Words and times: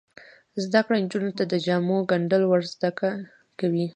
زده 0.63 0.79
کړه 0.85 0.95
نجونو 1.03 1.31
ته 1.37 1.43
د 1.51 1.53
جامو 1.65 1.97
ګنډل 2.09 2.43
ور 2.47 2.61
زده 2.73 2.89
کوي. 3.59 3.85